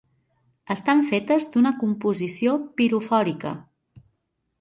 Estan 0.75 1.03
fetes 1.09 1.45
d'una 1.55 1.71
composició 1.83 2.55
pirofòrica. 2.81 3.53